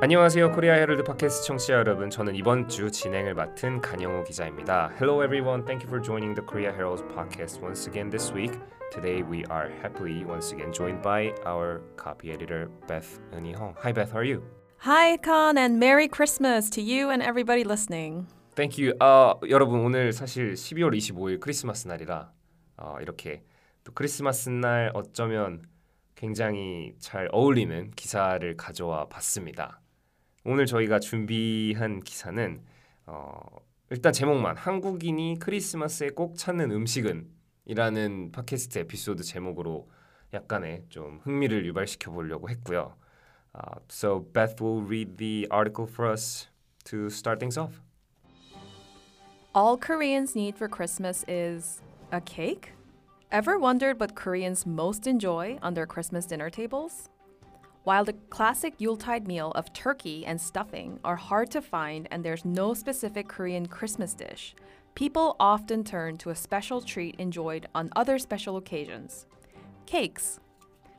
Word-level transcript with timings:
안녕하세요. 0.00 0.52
코리아 0.52 0.74
헤럴드 0.74 1.02
팟캐스트 1.02 1.44
청취자 1.48 1.74
여러분. 1.74 2.08
저는 2.08 2.36
이번 2.36 2.68
주 2.68 2.88
진행을 2.88 3.34
맡은 3.34 3.80
간영호 3.80 4.22
기자입니다. 4.22 4.92
Hello 4.92 5.24
everyone. 5.24 5.64
Thank 5.64 5.82
you 5.82 5.88
for 5.88 6.00
joining 6.00 6.36
the 6.36 6.46
Korea 6.46 6.70
Herald 6.70 7.02
podcast 7.08 7.60
once 7.60 7.88
again 7.90 8.08
this 8.08 8.32
week. 8.32 8.56
Today 8.92 9.24
we 9.28 9.42
are 9.50 9.68
happily 9.82 10.24
once 10.24 10.54
again 10.54 10.70
joined 10.72 11.02
by 11.02 11.34
our 11.44 11.82
copy 11.96 12.30
editor 12.30 12.70
Beth 12.86 13.18
Eunhee 13.34 13.56
Hong. 13.56 13.74
Hi 13.82 13.90
Beth, 13.90 14.12
how 14.12 14.20
are 14.20 14.24
you? 14.24 14.44
Hi, 14.86 15.16
Con, 15.16 15.58
and 15.58 15.80
Merry 15.80 16.06
Christmas 16.06 16.70
to 16.70 16.80
you 16.80 17.10
and 17.10 17.20
everybody 17.20 17.64
listening. 17.64 18.28
Thank 18.54 18.78
you. 18.78 18.94
어, 19.00 19.34
여러분 19.50 19.80
오늘 19.80 20.12
사실 20.12 20.54
12월 20.54 20.94
25일 20.96 21.40
크리스마스 21.40 21.88
날이라 21.88 22.30
어, 22.76 22.98
이렇게 23.00 23.42
또 23.82 23.90
크리스마스 23.92 24.48
날 24.48 24.92
어쩌면 24.94 25.62
굉장히 26.14 26.94
잘 27.00 27.28
어울리는 27.32 27.90
기사를 27.96 28.56
가져와 28.56 29.08
봤습니다. 29.08 29.80
오늘 30.44 30.66
저희가 30.66 31.00
준비한 31.00 32.00
기사는 32.00 32.62
어, 33.06 33.40
일단 33.90 34.12
제목만 34.12 34.56
한국인이 34.56 35.38
크리스마스에 35.40 36.10
꼭 36.10 36.36
찾는 36.36 36.70
음식은 36.70 37.28
이라는 37.64 38.32
팟캐스트 38.32 38.78
에피소드 38.80 39.22
제목으로 39.22 39.88
약간의 40.32 40.84
좀 40.88 41.20
흥미를 41.22 41.66
유발시켜 41.66 42.10
보려고 42.10 42.48
했고요. 42.50 42.94
Uh, 43.54 43.80
so 43.88 44.20
Beth 44.32 44.60
will 44.60 44.82
read 44.82 45.16
the 45.16 45.46
article 45.50 45.86
for 45.86 46.10
us 46.10 46.48
to 46.84 47.08
start 47.08 47.40
things 47.40 47.58
off. 47.58 47.80
All 49.54 49.76
Koreans 49.76 50.36
need 50.36 50.54
for 50.56 50.68
Christmas 50.68 51.24
is 51.26 51.82
a 52.12 52.20
cake? 52.20 52.72
Ever 53.32 53.58
wondered 53.58 53.98
what 53.98 54.14
Koreans 54.14 54.66
most 54.66 55.06
enjoy 55.06 55.58
on 55.62 55.74
their 55.74 55.86
Christmas 55.86 56.26
dinner 56.26 56.50
tables? 56.50 57.08
While 57.88 58.04
the 58.04 58.12
classic 58.28 58.74
Yuletide 58.76 59.26
meal 59.26 59.50
of 59.52 59.72
turkey 59.72 60.26
and 60.26 60.38
stuffing 60.38 61.00
are 61.04 61.16
hard 61.16 61.50
to 61.52 61.62
find 61.62 62.06
and 62.10 62.22
there's 62.22 62.44
no 62.44 62.74
specific 62.74 63.28
Korean 63.28 63.64
Christmas 63.64 64.12
dish, 64.12 64.54
people 64.94 65.36
often 65.40 65.84
turn 65.84 66.18
to 66.18 66.28
a 66.28 66.34
special 66.34 66.82
treat 66.82 67.14
enjoyed 67.14 67.66
on 67.74 67.88
other 67.96 68.18
special 68.18 68.58
occasions 68.58 69.24
cakes. 69.86 70.38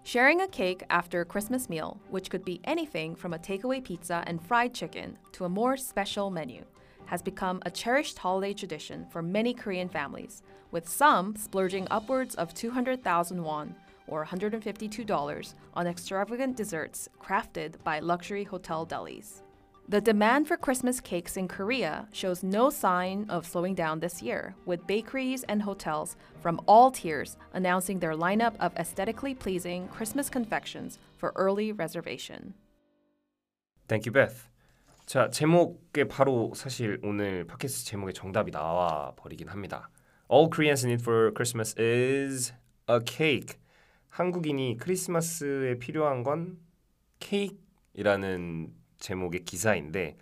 Sharing 0.01 0.41
a 0.41 0.47
cake 0.47 0.81
after 0.89 1.21
a 1.21 1.25
Christmas 1.25 1.69
meal, 1.69 2.01
which 2.09 2.31
could 2.31 2.43
be 2.43 2.59
anything 2.63 3.13
from 3.13 3.33
a 3.33 3.37
takeaway 3.37 3.83
pizza 3.83 4.23
and 4.25 4.41
fried 4.41 4.73
chicken 4.73 5.15
to 5.33 5.45
a 5.45 5.49
more 5.49 5.77
special 5.77 6.31
menu, 6.31 6.65
has 7.05 7.21
become 7.21 7.61
a 7.67 7.69
cherished 7.69 8.17
holiday 8.17 8.51
tradition 8.51 9.05
for 9.11 9.21
many 9.21 9.53
Korean 9.53 9.89
families, 9.89 10.41
with 10.71 10.89
some 10.89 11.35
splurging 11.35 11.87
upwards 11.91 12.33
of 12.33 12.55
200,000 12.55 13.43
won 13.43 13.75
or 14.08 14.24
$152 14.24 15.54
on 15.74 15.86
extravagant 15.86 16.56
desserts 16.56 17.08
crafted 17.20 17.74
by 17.84 18.00
luxury 18.00 18.44
hotel 18.44 18.86
delis. 18.86 19.42
The 19.86 20.00
demand 20.00 20.48
for 20.48 20.56
Christmas 20.56 20.98
cakes 20.98 21.36
in 21.36 21.46
Korea 21.46 22.08
shows 22.10 22.42
no 22.42 22.70
sign 22.70 23.26
of 23.28 23.46
slowing 23.46 23.74
down 23.74 24.00
this 24.00 24.22
year, 24.22 24.54
with 24.64 24.86
bakeries 24.86 25.44
and 25.44 25.60
hotels 25.60 26.16
from 26.40 26.58
all 26.66 26.90
tiers 26.90 27.36
announcing 27.52 27.98
their 27.98 28.14
lineup 28.14 28.54
of 28.60 28.74
aesthetically 28.76 29.34
pleasing 29.34 29.88
Christmas 29.88 30.30
confections 30.30 30.98
for 31.18 31.32
early 31.36 31.70
reservation. 31.72 32.54
Thank 33.86 34.06
you, 34.06 34.12
Beth. 34.12 34.48
자, 35.04 35.28
제목에 35.28 36.08
바로 36.08 36.52
사실 36.54 36.98
오늘 37.02 37.46
팟캐스트 37.46 37.84
제목에 37.84 38.14
정답이 38.14 38.50
나와 38.50 39.12
버리긴 39.16 39.48
합니다. 39.48 39.90
All 40.30 40.48
Koreans 40.48 40.86
need 40.86 41.02
for 41.02 41.30
Christmas 41.34 41.74
is 41.76 42.54
a 42.88 43.00
cake. 43.04 43.58
한국인이 44.09 44.77
크리스마스에 44.77 45.79
필요한 45.79 46.23
건 46.23 46.57
케이크이라는 47.19 48.73
제목의 48.99 49.45
기사인데 49.45 50.17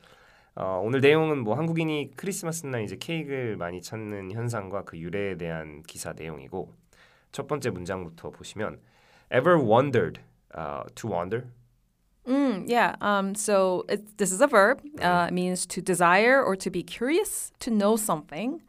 어, 0.56 0.82
오늘 0.84 1.02
내용은 1.02 1.44
뭐 1.44 1.56
한국인이 1.56 2.12
크리스마스 2.16 2.66
날 2.66 2.84
이제 2.84 2.98
케이크를 2.98 3.58
많이 3.58 3.82
찾는 3.82 4.32
현상과 4.32 4.84
그 4.86 4.98
유래에 4.98 5.38
대한 5.38 5.84
기사 5.84 6.14
내용이고 6.14 6.73
첫 7.32 7.48
번째 7.48 7.70
문장부터 7.70 8.32
보시면 8.32 8.80
ever 9.32 9.60
wondered 9.60 10.22
uh, 10.58 10.84
to 10.95 11.10
wonder 11.10 11.48
Mm, 12.28 12.67
yeah. 12.67 12.95
Um, 13.00 13.36
so 13.36 13.86
it, 13.88 14.17
this 14.17 14.34
is 14.34 14.42
a 14.42 14.48
verb. 14.48 14.82
Uh, 15.02 15.28
it 15.30 15.34
means 15.34 15.66
to 15.67 15.82
desire 15.82 16.44
or 16.44 16.58
to 16.58 16.70
be 16.70 16.84
curious, 16.84 17.54
to 17.61 17.72
know 17.72 17.95
something. 17.95 18.61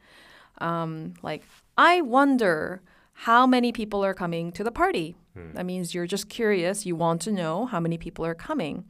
Um, 0.61 1.15
like, 1.25 1.43
I 1.77 2.01
wonder 2.03 2.83
how 3.23 3.47
many 3.49 3.73
people 3.73 4.05
are 4.05 4.15
coming 4.15 4.53
to 4.53 4.63
the 4.63 4.71
party. 4.71 5.17
That 5.55 5.67
means 5.67 5.93
you're 5.93 6.07
just 6.07 6.29
curious. 6.29 6.87
You 6.87 6.95
want 6.95 7.21
to 7.23 7.33
know 7.33 7.67
how 7.67 7.81
many 7.81 7.99
people 7.99 8.25
are 8.25 8.35
coming. 8.35 8.85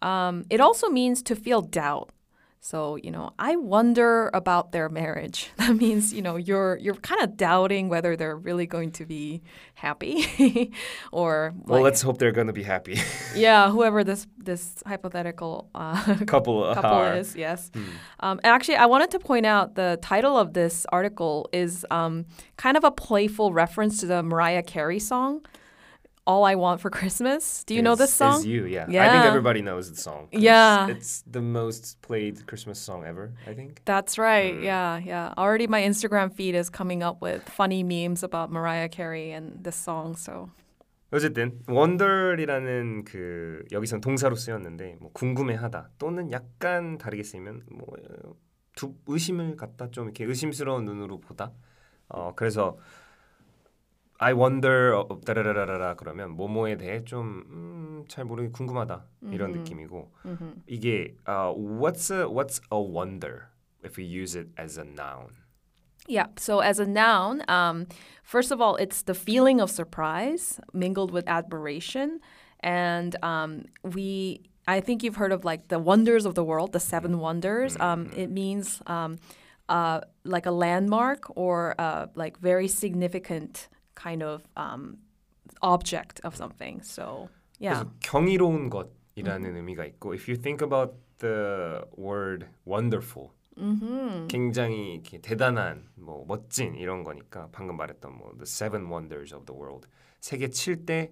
Um, 0.00 0.44
it 0.48 0.60
also 0.60 0.88
means 0.88 1.22
to 1.24 1.34
feel 1.34 1.60
doubt. 1.62 2.10
So, 2.60 2.96
you 2.96 3.10
know, 3.10 3.30
I 3.38 3.56
wonder 3.56 4.30
about 4.34 4.72
their 4.72 4.88
marriage. 4.88 5.50
That 5.58 5.76
means, 5.76 6.12
you 6.12 6.22
know, 6.22 6.36
you're 6.36 6.76
you're 6.78 6.94
kind 6.96 7.20
of 7.22 7.36
doubting 7.36 7.88
whether 7.88 8.16
they're 8.16 8.36
really 8.36 8.66
going 8.66 8.90
to 8.92 9.04
be 9.06 9.42
happy 9.74 10.72
or 11.12 11.52
Well, 11.66 11.78
like- 11.80 11.84
let's 11.84 12.02
hope 12.02 12.18
they're 12.18 12.32
gonna 12.32 12.52
be 12.52 12.62
happy. 12.64 12.98
yeah, 13.36 13.70
whoever 13.70 14.02
this 14.04 14.26
this 14.38 14.82
hypothetical 14.86 15.68
uh, 15.74 16.16
Couple 16.26 16.72
couple 16.74 16.90
are. 16.90 17.14
is, 17.14 17.36
yes. 17.36 17.70
Um, 18.20 18.40
and 18.42 18.46
actually, 18.52 18.76
I 18.76 18.86
wanted 18.86 19.10
to 19.12 19.18
point 19.18 19.46
out 19.46 19.74
the 19.74 19.98
title 20.02 20.36
of 20.38 20.52
this 20.54 20.86
article 20.90 21.48
is 21.52 21.84
um, 21.90 22.24
kind 22.56 22.76
of 22.76 22.84
a 22.84 22.90
playful 22.90 23.52
reference 23.52 24.00
to 24.00 24.06
the 24.06 24.22
Mariah 24.22 24.62
Carey 24.62 24.98
song, 24.98 25.42
"All 26.28 26.44
I 26.44 26.54
Want 26.54 26.78
for 26.84 26.90
Christmas." 26.92 27.64
Do 27.64 27.72
you 27.74 27.80
know 27.80 27.96
Is- 27.96 28.04
this 28.04 28.12
song? 28.12 28.36
Is 28.40 28.46
you, 28.46 28.68
yeah. 28.68 28.84
I 28.84 29.08
think 29.08 29.24
Yeah. 29.24 29.32
everybody 29.32 29.62
knows 29.64 29.88
the 29.88 29.96
song. 29.96 30.28
Yeah. 30.30 30.92
It's 30.92 31.24
the 31.24 31.40
most 31.40 31.96
played 32.04 32.44
Christmas 32.46 32.76
song 32.78 33.08
ever, 33.08 33.32
I 33.48 33.54
think. 33.56 33.80
That's 33.88 34.18
right. 34.20 34.52
Yeah, 34.60 35.00
yeah. 35.00 35.32
Already, 35.40 35.66
my 35.66 35.80
Instagram 35.80 36.28
feed 36.36 36.54
is 36.54 36.68
coming 36.68 37.00
up 37.02 37.22
with 37.24 37.48
funny 37.48 37.80
memes 37.82 38.20
about 38.22 38.52
Mariah 38.52 38.90
Carey 38.92 39.32
and 39.32 39.64
this 39.64 39.74
song. 39.80 40.14
So 40.14 40.50
어쨌든 41.10 41.64
wonder이라는 41.66 43.04
그 43.04 43.64
여기선 43.72 44.00
동사로 44.02 44.36
쓰였는데 44.36 44.96
뭐 45.00 45.10
궁금해하다 45.14 45.90
또는 45.98 46.30
약간 46.32 46.98
다르게 46.98 47.22
쓰이면 47.22 47.62
뭐 47.70 47.86
어, 47.96 48.34
두 48.76 48.94
의심을 49.06 49.56
갖다 49.56 49.90
좀 49.90 50.04
이렇게 50.04 50.24
의심스러운 50.24 50.84
눈으로 50.84 51.18
보다. 51.20 51.52
어 52.08 52.32
그래서 52.36 52.76
I 54.19 54.33
wonder 54.33 54.95
어, 54.95 55.19
따라라라라 55.25 55.95
그러면 55.95 56.31
뭐뭐에 56.31 56.77
대해 56.77 57.03
좀 57.03 57.83
잘 58.07 58.25
모르게 58.25 58.49
궁금하다 58.49 59.05
이런 59.31 59.51
느낌이고 59.51 60.11
이게 60.67 61.15
어, 61.25 61.53
what's 61.55 62.11
a 62.11 62.25
what's 62.25 62.61
a 62.71 62.79
wonder 62.79 63.47
if 63.83 63.97
we 63.97 64.05
use 64.05 64.35
it 64.35 64.49
as 64.57 64.77
a 64.77 64.83
noun. 64.83 65.29
Yeah. 66.07 66.27
So 66.37 66.59
as 66.59 66.79
a 66.79 66.85
noun, 66.85 67.43
um, 67.47 67.87
first 68.23 68.51
of 68.51 68.59
all, 68.59 68.75
it's 68.75 69.03
the 69.03 69.13
feeling 69.13 69.61
of 69.61 69.69
surprise 69.71 70.59
mingled 70.73 71.11
with 71.11 71.27
admiration, 71.27 72.19
and 72.59 73.15
um, 73.23 73.65
we. 73.83 74.41
I 74.65 74.79
think 74.79 75.03
you've 75.03 75.17
heard 75.17 75.33
of 75.33 75.43
like 75.43 75.67
the 75.67 75.79
wonders 75.79 76.25
of 76.25 76.35
the 76.35 76.43
world, 76.43 76.71
the 76.71 76.79
seven 76.79 77.19
wonders. 77.19 77.75
Um, 77.79 78.09
it 78.15 78.31
means 78.31 78.81
um, 78.87 79.19
uh, 79.67 79.99
like 80.23 80.45
a 80.45 80.51
landmark 80.51 81.25
or 81.35 81.75
uh, 81.77 82.07
like 82.15 82.39
very 82.39 82.69
significant 82.69 83.67
kind 84.00 84.22
of 84.22 84.42
um, 84.56 84.98
object 85.62 86.20
of 86.24 86.36
something. 86.36 86.80
So 86.82 87.28
yeah. 87.58 87.84
경이로운 88.00 88.70
것이라는 88.70 89.56
의미가 89.56 89.84
있고 89.86 90.14
if 90.14 90.30
you 90.30 90.40
think 90.40 90.62
about 90.64 90.94
the 91.18 91.82
word 91.98 92.46
wonderful 92.66 93.30
굉장히 94.28 94.94
이렇게 94.94 95.18
대단한 95.18 95.88
뭐 95.96 96.24
멋진 96.28 96.76
이런 96.76 97.02
거니까 97.02 97.48
방금 97.50 97.76
말했던 97.76 98.16
뭐 98.16 98.30
the 98.34 98.42
seven 98.44 98.86
wonders 98.86 99.34
of 99.34 99.44
the 99.46 99.58
world. 99.58 99.88
세계 100.20 100.46
7대 100.48 101.10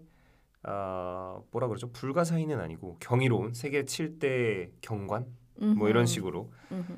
어, 0.62 1.44
뭐라 1.50 1.66
그러죠? 1.68 1.90
불가사의는 1.92 2.60
아니고 2.60 2.98
경이로운 3.00 3.52
세계 3.52 3.82
7대 3.84 4.70
경관? 4.80 5.26
뭐 5.76 5.88
이런 5.88 6.06
식으로. 6.06 6.52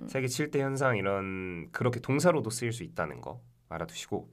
세계 0.06 0.26
7대 0.26 0.58
현상 0.58 0.96
이런 0.96 1.68
그렇게 1.70 2.00
동사로도 2.00 2.50
쓰일 2.50 2.72
수 2.72 2.82
있다는 2.82 3.20
거 3.20 3.40
알아두시고 3.68 4.28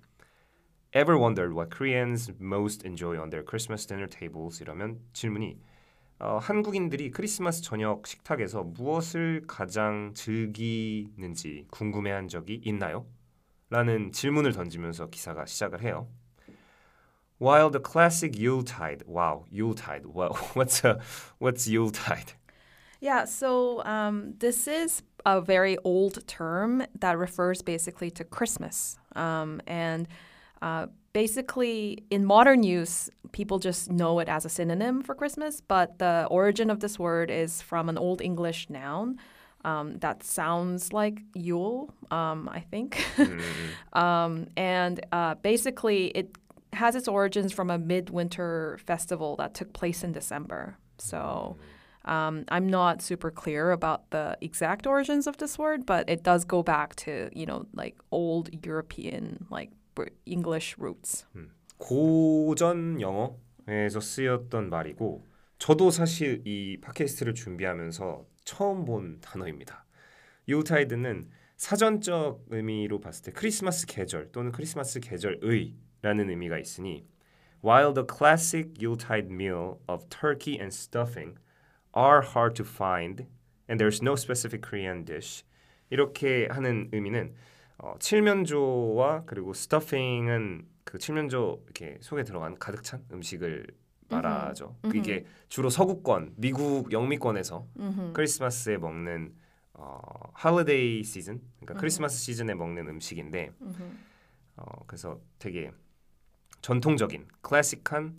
Ever 0.96 1.18
wondered 1.18 1.54
what 1.54 1.72
Koreans 1.72 2.32
most 2.40 2.86
enjoy 2.86 3.20
on 3.20 3.30
their 3.30 3.44
Christmas 3.44 3.86
dinner 3.86 4.08
tables? 4.08 4.62
이러면 4.62 5.02
질문이 5.12 5.60
어, 6.20 6.40
한국인들이 6.42 7.12
크리스마스 7.12 7.62
저녁 7.62 8.08
식탁에서 8.08 8.64
무엇을 8.64 9.44
가장 9.46 10.14
즐기는지 10.14 11.68
궁금해한 11.70 12.30
적이 12.30 12.62
있나요? 12.64 13.06
라는 13.70 14.14
질문을 14.14 14.54
던지면서 14.54 15.10
기사가 15.10 15.46
시작을 15.46 15.82
해요. 15.82 16.08
While 17.42 17.72
the 17.72 17.84
classic 17.84 18.40
Yuletide, 18.40 19.04
wow, 19.06 19.44
Yuletide, 19.52 20.06
wow, 20.06 20.32
what's 20.56 20.86
a 20.86 21.00
what's 21.40 21.68
Yuletide? 21.68 22.36
Yeah, 23.02 23.26
so 23.26 23.84
um, 23.84 24.36
this 24.40 24.66
is 24.66 25.04
a 25.26 25.42
very 25.42 25.78
old 25.84 26.26
term 26.26 26.86
that 27.02 27.18
refers 27.18 27.62
basically 27.62 28.10
to 28.12 28.24
Christmas. 28.24 28.98
Um, 29.18 29.60
and 29.68 30.08
Uh, 30.66 30.88
basically, 31.14 32.04
in 32.10 32.26
modern 32.26 32.64
use, 32.64 33.08
people 33.34 33.60
just 33.60 33.92
know 33.92 34.18
it 34.18 34.28
as 34.28 34.46
a 34.46 34.50
synonym 34.50 35.04
for 35.04 35.14
Christmas, 35.14 35.62
but 35.62 36.00
the 36.00 36.28
origin 36.32 36.72
of 36.72 36.80
this 36.80 36.98
word 36.98 37.30
is 37.30 37.62
from 37.62 37.88
an 37.88 38.00
Old 38.00 38.20
English 38.20 38.68
noun. 38.72 39.20
Um, 39.64 40.00
that 40.00 40.24
sounds 40.24 40.92
like 40.92 41.22
Yule, 41.36 41.94
um, 42.10 42.50
I 42.52 42.62
think. 42.62 43.06
um, 43.94 44.48
and 44.58 45.06
uh, 45.12 45.36
basically, 45.36 46.08
it 46.08 46.36
has 46.74 46.96
its 46.96 47.08
origins 47.08 47.54
from 47.54 47.70
a 47.70 47.78
midwinter 47.78 48.80
festival 48.88 49.36
that 49.36 49.54
took 49.54 49.72
place 49.72 50.04
in 50.04 50.14
December. 50.14 50.78
So 50.98 51.58
um, 52.06 52.46
I'm 52.50 52.68
not 52.68 53.04
super 53.04 53.30
clear 53.30 53.72
about 53.72 54.10
the 54.10 54.36
exact 54.42 54.88
origins 54.88 55.28
of 55.28 55.38
this 55.38 55.60
word, 55.60 55.86
but 55.86 56.10
it 56.10 56.24
does 56.24 56.44
go 56.44 56.64
back 56.64 56.96
to 56.98 57.30
you 57.34 57.46
know 57.46 57.68
like 57.74 57.96
old 58.12 58.50
European 58.66 59.46
like 59.52 59.70
English 60.26 60.76
roots. 60.80 61.26
고전 61.78 63.00
영어에서 63.02 64.00
쓰였던 64.00 64.70
말이고 64.70 65.26
저도 65.58 65.92
사실 65.92 66.42
이 66.46 66.78
팟캐스트를 66.82 67.34
준비하면서 67.34 68.26
처음 68.44 68.86
본 68.86 69.20
단어입니다. 69.22 69.86
유타이드는 70.48 71.30
사전적 71.58 72.46
의미로 72.50 73.00
봤을 73.00 73.26
때 73.26 73.32
크리스마스 73.32 73.86
계절 73.88 74.32
또는 74.32 74.52
크리스마스 74.52 75.00
계절의라는 75.00 76.30
의미가 76.30 76.60
있으니 76.60 77.08
while 77.64 77.94
the 77.94 78.06
classic 78.06 78.74
Yuletide 78.80 79.32
meal 79.32 79.80
of 79.88 80.08
turkey 80.10 80.60
and 80.60 80.74
stuffing 80.74 81.38
are 81.96 82.22
hard 82.22 82.56
to 82.56 82.66
find 82.66 83.26
and 83.70 83.82
there's 83.82 84.04
no 84.04 84.14
specific 84.14 84.62
Korean 84.62 85.06
dish 85.06 85.44
이렇게 85.90 86.48
하는 86.52 86.90
의미는 86.92 87.34
어, 87.78 87.96
칠면조와 88.00 89.24
그리고 89.26 89.54
스터핑은 89.54 90.66
그 90.84 90.98
칠면조 90.98 91.64
이렇게 91.66 91.98
속에 92.02 92.24
들어간 92.24 92.58
가득 92.58 92.84
찬 92.84 93.04
음식을 93.12 93.68
말하죠. 94.08 94.76
음흠. 94.86 94.98
이게 94.98 95.26
주로 95.50 95.70
서구권, 95.70 96.36
미국 96.38 96.92
영미권에서 96.92 97.68
Mm-hmm. 97.78 98.14
크리스마스에 98.14 98.78
먹는 98.78 99.34
어, 99.74 100.00
holiday 100.44 101.04
시즌, 101.04 101.42
그러니까 101.60 101.80
크리스마스 101.80 102.18
시즌에 102.20 102.54
먹는 102.54 102.88
음식인데 102.88 103.52
어, 104.58 104.66
그래서 104.88 105.20
되게 105.40 105.72
전통적인 106.62 107.28
클래식한 107.42 108.16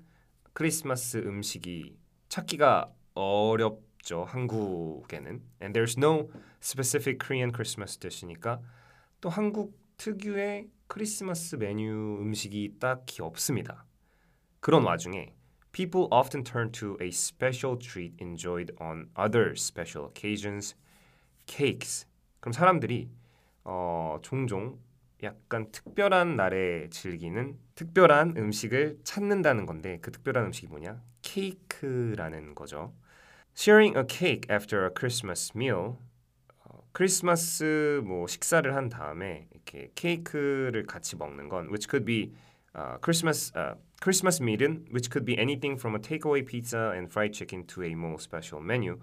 크리스마스 0.52 1.18
음식이 1.18 1.96
찾기가 2.28 2.90
어렵죠 3.14 4.24
한국에는 4.24 5.40
and 5.62 5.78
there's 5.78 5.96
no 5.96 6.28
specific 6.60 7.18
Korean 7.18 7.52
Christmas 7.52 7.96
dish니까 7.96 8.60
또 9.20 9.28
한국 9.28 9.78
특유의 9.96 10.68
크리스마스 10.86 11.56
메뉴 11.56 12.18
음식이 12.20 12.76
딱히 12.78 13.22
없습니다. 13.22 13.84
그런 14.60 14.84
와중에 14.84 15.34
people 15.72 16.08
often 16.10 16.42
turn 16.42 16.70
to 16.72 16.96
a 17.00 17.08
special 17.08 17.78
treat 17.78 18.14
enjoyed 18.20 18.72
on 18.80 19.10
other 19.14 19.52
special 19.52 20.08
occasions, 20.08 20.74
cakes. 21.46 22.06
그럼 22.40 22.52
사람들이 22.52 23.10
어, 23.64 24.18
종종 24.22 24.78
약간 25.22 25.70
특별한 25.72 26.36
날에 26.36 26.88
즐기는 26.90 27.58
특별한 27.74 28.34
음식을 28.36 29.00
찾는다는 29.02 29.66
건데 29.66 29.98
그 30.00 30.10
특별한 30.12 30.46
음식이 30.46 30.68
뭐냐? 30.68 31.02
케이크라는 31.22 32.54
거죠. 32.54 32.94
Sharing 33.56 33.96
a 33.98 34.04
cake 34.08 34.50
after 34.50 34.84
a 34.84 34.90
Christmas 34.94 35.52
meal. 35.56 35.96
어, 36.96 36.98
크리스마스 36.98 38.00
뭐 38.04 38.26
식사를 38.26 38.74
한 38.74 38.88
다음에 38.88 39.46
이렇게 39.50 39.90
케이크를 39.94 40.86
같이 40.86 41.16
먹는 41.16 41.50
건 41.50 41.66
which 41.66 41.86
could 41.88 42.06
be 42.06 42.32
uh, 42.74 42.98
Christmas 43.02 43.52
uh, 43.54 43.78
Christmas 44.00 44.42
meal은 44.42 44.86
which 44.88 45.10
could 45.10 45.26
be 45.26 45.36
anything 45.38 45.78
from 45.78 45.94
a 45.94 46.00
takeaway 46.00 46.42
pizza 46.42 46.92
and 46.94 47.10
fried 47.10 47.34
chicken 47.34 47.66
to 47.66 47.82
a 47.82 47.92
more 47.92 48.16
special 48.18 48.64
menu. 48.64 48.98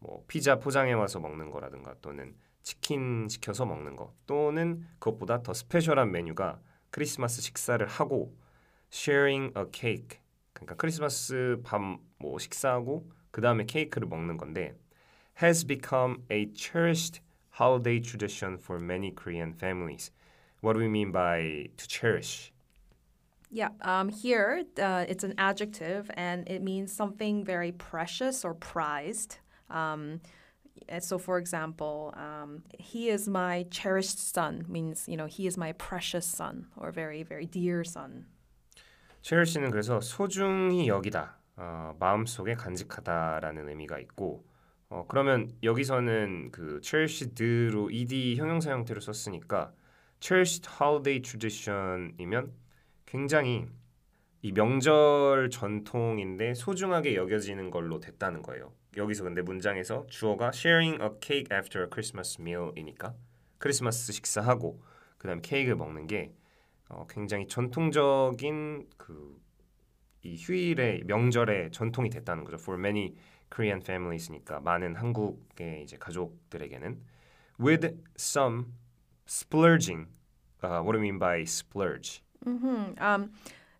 뭐 0.00 0.24
피자 0.28 0.58
포장해 0.58 0.92
와서 0.92 1.18
먹는 1.20 1.50
거라든가 1.50 1.94
또는 2.02 2.34
치킨 2.62 3.28
시켜서 3.28 3.64
먹는 3.64 3.96
거 3.96 4.12
또는 4.26 4.84
그것보다 4.98 5.42
더 5.42 5.54
스페셜한 5.54 6.12
메뉴가 6.12 6.60
크리스마스 6.90 7.40
식사를 7.40 7.84
하고 7.86 8.36
sharing 8.92 9.52
a 9.58 9.64
cake 9.72 10.20
그러니까 10.52 10.76
크리스마스 10.76 11.60
밤 11.64 11.98
뭐 12.20 12.38
식사하고 12.38 13.08
그 13.30 13.40
다음에 13.40 13.64
케이크를 13.64 14.08
먹는 14.08 14.36
건데 14.36 14.74
has 15.40 15.66
become 15.66 16.18
a 16.30 16.52
cherished 16.54 17.22
holiday 17.57 17.99
tradition 17.99 18.57
for 18.57 18.79
many 18.79 19.11
Korean 19.11 19.53
families. 19.53 20.11
What 20.61 20.73
do 20.73 20.79
we 20.79 20.87
mean 20.87 21.11
by 21.11 21.69
to 21.77 21.87
cherish? 21.87 22.51
Yeah, 23.51 23.69
um, 23.81 24.09
here 24.09 24.63
uh, 24.81 25.05
it's 25.07 25.23
an 25.23 25.35
adjective 25.37 26.09
and 26.15 26.49
it 26.49 26.63
means 26.63 26.91
something 26.91 27.45
very 27.45 27.71
precious 27.71 28.43
or 28.43 28.55
prized. 28.55 29.37
Um, 29.69 30.21
and 30.89 31.03
so, 31.03 31.17
for 31.19 31.37
example, 31.37 32.13
um, 32.17 32.63
he 32.79 33.09
is 33.09 33.27
my 33.27 33.65
cherished 33.69 34.19
son 34.19 34.65
means, 34.67 35.07
you 35.07 35.17
know, 35.17 35.27
he 35.27 35.45
is 35.45 35.55
my 35.57 35.73
precious 35.73 36.25
son 36.25 36.67
or 36.77 36.91
very, 36.91 37.23
very 37.23 37.45
dear 37.45 37.83
son. 37.83 38.25
cherish는 39.21 39.71
그래서 39.71 40.01
소중히 40.01 40.87
여기다, 40.87 41.37
어, 41.55 41.95
마음속에 41.99 42.55
간직하다라는 42.55 43.69
의미가 43.69 43.99
있고, 43.99 44.43
어, 44.90 45.04
그러면 45.06 45.50
여기서는 45.62 46.50
그 46.50 46.80
cherished로 46.82 47.90
ed 47.90 48.36
형용사 48.36 48.72
형태로 48.72 49.00
썼으니까 49.00 49.72
cherished 50.20 50.68
holiday 50.80 51.20
tradition이면 51.20 52.52
굉장히 53.04 53.66
이 54.40 54.52
명절 54.52 55.50
전통인데 55.50 56.54
소중하게 56.54 57.16
여겨지는 57.16 57.70
걸로 57.70 58.00
됐다는 58.00 58.42
거예요. 58.42 58.72
여기서 58.96 59.24
근데 59.24 59.42
문장에서 59.42 60.06
주어가 60.08 60.50
sharing 60.54 61.02
a 61.02 61.10
cake 61.20 61.54
after 61.54 61.84
a 61.84 61.90
Christmas 61.90 62.40
meal이니까 62.40 63.14
크리스마스 63.58 64.12
식사하고 64.12 64.80
그다음 65.18 65.42
케이크를 65.42 65.76
먹는 65.76 66.06
게 66.06 66.32
어, 66.88 67.06
굉장히 67.08 67.46
전통적인 67.46 68.88
그 68.96 69.48
이 70.22 70.36
휴일의 70.36 71.04
명절의 71.06 71.70
전통이 71.70 72.10
됐다는 72.10 72.44
거죠. 72.44 72.56
For 72.60 72.78
many 72.78 73.14
Korean 73.49 73.81
families니까 73.81 74.59
많은 74.61 74.95
한국의 74.95 75.83
이제 75.83 75.97
가족들에게는 75.97 76.99
with 77.59 77.95
some 78.17 78.73
splurging. 79.27 80.07
Uh, 80.63 80.81
what 80.81 80.93
do 80.93 80.97
you 80.97 81.03
mean 81.03 81.19
by 81.19 81.43
splurge? 81.43 82.21
hmm 82.43 82.93
Um, 82.99 83.31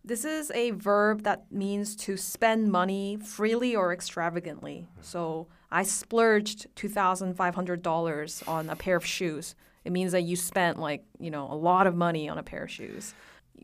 this 0.06 0.24
is 0.24 0.50
a 0.54 0.70
verb 0.72 1.22
that 1.24 1.50
means 1.50 1.96
to 1.96 2.16
spend 2.16 2.70
money 2.70 3.16
freely 3.16 3.74
or 3.74 3.92
extravagantly. 3.92 4.86
So 5.00 5.48
I 5.70 5.82
splurged 5.82 6.66
$2,500 6.76 8.48
on 8.48 8.70
a 8.70 8.76
pair 8.76 8.96
of 8.96 9.04
shoes. 9.04 9.54
It 9.84 9.92
means 9.92 10.12
that 10.12 10.22
you 10.22 10.36
spent 10.36 10.78
like, 10.78 11.04
you 11.18 11.30
know, 11.30 11.50
a 11.50 11.56
lot 11.56 11.86
of 11.86 11.94
money 11.94 12.28
on 12.28 12.38
a 12.38 12.42
pair 12.42 12.64
of 12.64 12.70
shoes. 12.70 13.14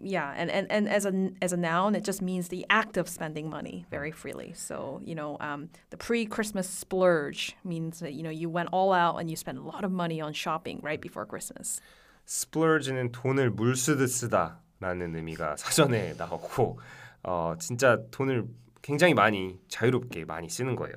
Yeah, 0.03 0.33
and, 0.37 0.51
and, 0.51 0.71
and 0.71 0.89
as 0.89 1.05
a 1.05 1.31
as 1.43 1.53
a 1.53 1.57
noun, 1.57 1.95
it 1.95 2.05
just 2.05 2.23
means 2.23 2.49
the 2.49 2.65
act 2.71 2.97
of 2.97 3.09
spending 3.09 3.51
money 3.51 3.85
very 3.91 4.13
freely. 4.13 4.53
So 4.55 5.01
you 5.05 5.15
know, 5.15 5.37
um, 5.41 5.69
the 5.91 5.97
pre-Christmas 5.97 6.69
splurge 6.69 7.57
means 7.65 8.01
that 8.01 8.15
you 8.15 8.23
know 8.23 8.31
you 8.31 8.49
went 8.49 8.71
all 8.73 8.93
out 8.93 9.17
and 9.21 9.29
you 9.29 9.37
spent 9.37 9.59
a 9.59 9.63
lot 9.63 9.85
of 9.85 9.91
money 9.91 10.21
on 10.21 10.33
shopping 10.33 10.81
right 10.83 11.01
before 11.01 11.27
Christmas. 11.27 11.81
splurge는 12.27 13.11
돈을 13.11 13.51
물쓰듯 13.51 14.09
쓰다라는 14.09 15.17
의미가 15.17 15.57
사전에 15.57 16.15
나왔고 16.17 16.79
어, 17.25 17.55
진짜 17.59 17.99
돈을 18.13 18.47
굉장히 18.83 19.15
많이 19.15 19.59
자유롭게 19.69 20.25
많이 20.25 20.49
쓰는 20.49 20.77
거예요. 20.77 20.95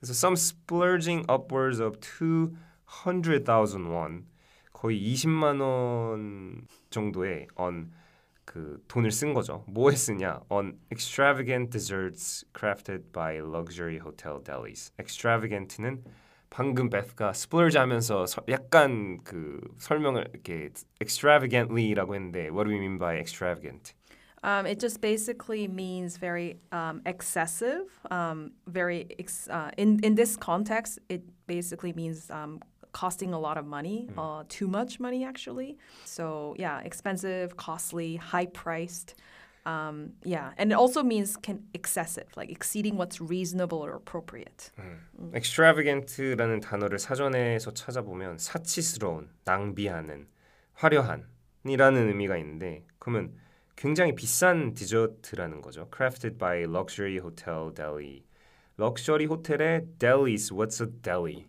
그래서 0.00 0.12
some 0.12 0.34
splurging 0.34 1.24
upwards 1.30 1.80
of 1.80 1.98
200,000 2.00 3.90
won 3.90 4.26
거의 4.72 5.00
20만 5.00 5.60
원 5.60 6.66
정도의 6.90 7.46
on 7.56 7.92
그 8.48 8.82
돈을 8.88 9.10
쓴 9.10 9.32
거죠. 9.34 9.64
뭐에 9.68 9.94
쓰냐? 9.96 10.40
On 10.50 10.78
extravagant 10.92 11.70
desserts 11.70 12.44
crafted 12.52 13.10
by 13.12 13.38
luxury 13.40 13.98
hotel 13.98 14.42
delis. 14.42 14.92
extravagant는 15.00 16.04
방금 16.50 16.88
베스가 16.88 17.30
splurge 17.30 17.76
하면서 17.78 18.26
서- 18.26 18.44
약간 18.48 19.18
그 19.24 19.60
설명을 19.78 20.28
이렇게 20.34 20.70
extravagantly라고 21.02 22.14
했는데 22.14 22.48
what 22.50 22.64
do 22.64 22.70
we 22.70 22.78
mean 22.78 22.98
by 22.98 23.16
extravagant? 23.18 23.94
Um, 24.44 24.66
it 24.66 24.78
just 24.78 25.00
basically 25.00 25.66
means 25.66 26.18
very 26.18 26.60
um, 26.70 27.00
excessive. 27.06 27.88
Um, 28.10 28.52
very 28.66 29.06
ex- 29.18 29.48
uh, 29.48 29.70
in 29.78 29.98
in 30.04 30.14
this 30.16 30.36
context, 30.36 30.98
it 31.08 31.22
basically 31.46 31.94
means 31.94 32.30
um, 32.30 32.60
costing 32.92 33.32
a 33.34 33.38
lot 33.38 33.58
of 33.58 33.66
money, 33.66 34.08
uh, 34.16 34.44
too 34.48 34.68
much 34.68 35.00
money 35.00 35.24
actually. 35.24 35.76
So 36.04 36.54
yeah, 36.58 36.80
expensive, 36.80 37.56
costly, 37.56 38.16
high 38.16 38.46
priced. 38.46 39.14
Um, 39.66 40.12
yeah, 40.24 40.52
and 40.58 40.70
it 40.72 40.74
also 40.74 41.02
means 41.02 41.36
can 41.36 41.64
excessive, 41.72 42.28
like 42.36 42.50
exceeding 42.50 42.96
what's 42.98 43.18
reasonable 43.20 43.78
or 43.78 43.94
appropriate. 43.96 44.70
extravagant라는 45.34 46.60
단어를 46.60 46.98
사전에서 46.98 47.72
찾아보면 47.72 48.36
사치스러운, 48.38 49.30
낭비하는, 49.44 50.26
화려한이라는 50.74 52.08
의미가 52.08 52.36
있는데 52.36 52.84
그러면 52.98 53.32
굉장히 53.74 54.14
비싼 54.14 54.74
디저트라는 54.74 55.62
거죠. 55.62 55.88
Crafted 55.90 56.36
by 56.38 56.64
Luxury 56.64 57.18
Hotel 57.18 57.72
Delhi. 57.74 58.24
럭셔리 58.76 59.26
호텔의 59.26 59.98
delis. 59.98 60.52
What's 60.52 60.80
a 60.80 60.90
deli? 61.02 61.46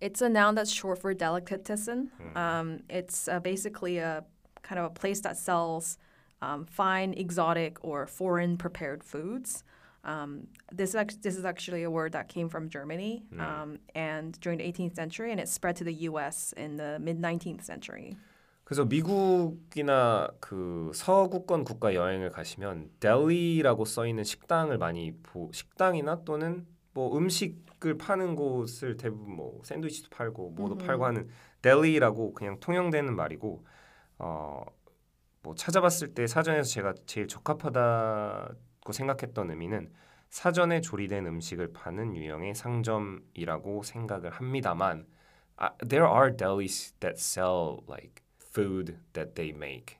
It's 0.00 0.20
a 0.22 0.28
noun 0.28 0.54
that's 0.54 0.70
short 0.70 1.00
for 1.00 1.14
delicatessen. 1.14 2.10
Um, 2.34 2.80
it's 2.88 3.28
uh, 3.28 3.40
basically 3.40 3.98
a 3.98 4.24
kind 4.62 4.78
of 4.78 4.84
a 4.86 4.90
place 4.90 5.20
that 5.20 5.36
sells 5.36 5.98
um, 6.42 6.66
fine, 6.66 7.14
exotic, 7.14 7.78
or 7.82 8.06
foreign 8.06 8.56
prepared 8.56 9.02
foods. 9.02 9.64
Um, 10.04 10.46
this, 10.70 10.94
act- 10.94 11.22
this 11.22 11.36
is 11.36 11.44
actually 11.44 11.82
a 11.82 11.90
word 11.90 12.12
that 12.12 12.28
came 12.28 12.48
from 12.48 12.68
Germany 12.68 13.24
um, 13.40 13.78
and 13.94 14.38
during 14.40 14.58
the 14.58 14.64
18th 14.64 14.94
century, 14.94 15.32
and 15.32 15.40
it 15.40 15.48
spread 15.48 15.76
to 15.76 15.84
the 15.84 15.94
U.S. 16.10 16.54
in 16.56 16.76
the 16.76 16.98
mid 17.00 17.20
19th 17.20 17.64
century. 17.64 18.16
그래서 18.64 18.84
미국이나 18.84 20.28
그 20.40 20.90
서구권 20.92 21.62
국가 21.62 21.94
여행을 21.94 22.30
가시면 22.30 22.90
델리라고 22.98 23.84
써 23.84 24.08
있는 24.08 24.24
식당을 24.24 24.76
많이 24.76 25.12
보 25.22 25.50
식당이나 25.52 26.24
또는 26.24 26.66
뭐 26.93 27.17
음식을 27.17 27.97
파는 27.97 28.35
곳을 28.35 28.97
대부분 28.97 29.35
뭐 29.35 29.61
샌드위치도 29.63 30.09
팔고 30.09 30.51
뭐도 30.51 30.77
팔고 30.77 31.05
하는 31.05 31.29
델리라고 31.61 32.33
그냥 32.33 32.59
통용되는 32.59 33.15
말이고 33.15 33.65
어 34.19 34.65
뭐 35.43 35.55
찾아봤을 35.55 36.13
때 36.13 36.27
사전에서 36.27 36.69
제가 36.69 36.93
제일 37.05 37.27
적합하다고 37.27 38.91
생각했던 38.91 39.49
의미는 39.49 39.91
사전에 40.29 40.81
조리된 40.81 41.25
음식을 41.25 41.73
파는 41.73 42.15
유형의 42.15 42.55
상점이라고 42.55 43.83
생각을 43.83 44.29
합니다만 44.31 45.05
아, 45.57 45.75
there 45.87 46.07
are 46.07 46.35
delis 46.35 46.93
that 46.99 47.15
sell 47.19 47.79
like 47.89 48.23
food 48.39 48.97
that 49.13 49.33
they 49.33 49.49
make 49.55 49.97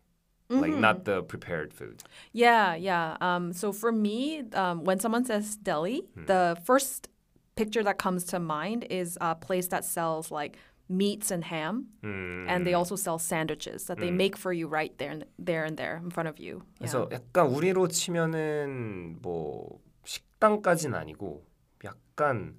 like 0.50 0.74
not 0.74 1.04
the 1.04 1.22
prepared 1.22 1.72
food 1.74 2.02
Yeah, 2.32 2.74
yeah. 2.76 3.16
Um, 3.20 3.52
so 3.52 3.72
for 3.72 3.90
me, 3.90 4.44
um, 4.54 4.84
when 4.84 5.00
someone 5.00 5.24
says 5.24 5.56
deli, 5.56 6.04
the 6.14 6.56
first 6.64 7.08
picture 7.56 7.82
that 7.82 7.98
comes 7.98 8.24
to 8.26 8.38
mind 8.38 8.86
is 8.90 9.18
a 9.20 9.34
place 9.34 9.68
that 9.68 9.84
sells 9.84 10.30
like 10.30 10.56
meats 10.88 11.30
and 11.32 11.42
ham, 11.44 11.86
and 12.02 12.66
they 12.66 12.74
also 12.74 12.94
sell 12.94 13.18
sandwiches 13.18 13.86
that 13.86 13.98
they 13.98 14.10
make 14.10 14.36
for 14.36 14.52
you 14.52 14.68
right 14.68 14.96
there, 14.98 15.10
and 15.10 15.24
there 15.38 15.64
and 15.64 15.76
there 15.76 15.96
in 16.02 16.10
front 16.10 16.28
of 16.28 16.38
you. 16.38 16.62
Yeah. 16.78 16.86
그래서 16.86 17.08
약간 17.10 17.46
우리로 17.48 17.88
치면은 17.88 19.18
뭐 19.20 19.80
식당까지는 20.04 20.94
아니고 20.94 21.42
약간 21.82 22.54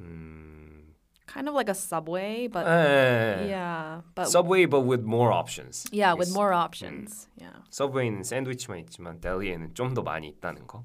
음 0.00 0.85
Kind 1.27 1.47
of 1.49 1.53
like 1.55 1.69
a 1.69 1.75
subway, 1.75 2.47
but 2.47 2.65
예, 2.65 3.47
yeah, 3.51 4.01
but 4.15 4.27
Subway 4.29 4.65
but 4.65 4.81
with 4.81 5.03
more 5.03 5.31
options. 5.31 5.85
yeah, 5.91 6.13
with 6.17 6.31
more 6.33 6.53
options. 6.53 7.27
Yeah. 7.37 7.51
서브웨이는 7.69 8.23
샌드위치만 8.23 8.79
있지만 8.79 9.19
델리에는 9.19 9.73
좀 9.75 9.93
더 9.93 10.01
많이 10.01 10.27
있다는 10.29 10.65
거. 10.67 10.83